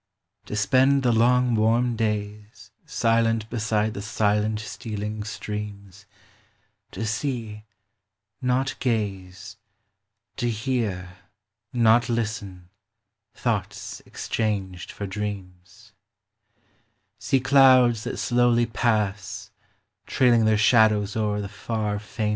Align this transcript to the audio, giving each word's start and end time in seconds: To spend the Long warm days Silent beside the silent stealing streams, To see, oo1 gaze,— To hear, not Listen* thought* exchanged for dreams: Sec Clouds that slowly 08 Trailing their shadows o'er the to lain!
To 0.47 0.55
spend 0.55 1.03
the 1.03 1.11
Long 1.11 1.53
warm 1.53 1.95
days 1.95 2.71
Silent 2.87 3.47
beside 3.51 3.93
the 3.93 4.01
silent 4.01 4.59
stealing 4.59 5.23
streams, 5.23 6.07
To 6.89 7.05
see, 7.05 7.65
oo1 8.43 8.79
gaze,— 8.79 9.57
To 10.37 10.49
hear, 10.49 11.17
not 11.71 12.09
Listen* 12.09 12.69
thought* 13.35 14.01
exchanged 14.07 14.91
for 14.91 15.05
dreams: 15.05 15.93
Sec 17.19 17.43
Clouds 17.43 18.03
that 18.03 18.17
slowly 18.17 18.63
08 18.63 19.51
Trailing 20.07 20.45
their 20.45 20.57
shadows 20.57 21.15
o'er 21.15 21.41
the 21.41 21.47
to 21.47 21.73
lain! 22.17 22.29